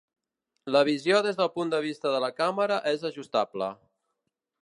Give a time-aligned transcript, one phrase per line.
[0.75, 3.69] La visió des del punt de vista de la càmera és ajustable.